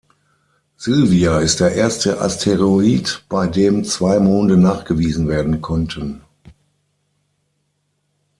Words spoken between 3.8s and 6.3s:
zwei Monde nachgewiesen werden konnten.